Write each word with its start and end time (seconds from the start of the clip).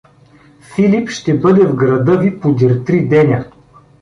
Филип 0.75 1.09
ще 1.09 1.39
бъде 1.39 1.67
в 1.67 1.75
града 1.75 2.17
ви 2.17 2.39
подир 2.39 2.83
три 2.85 3.07
деня. 3.07 3.45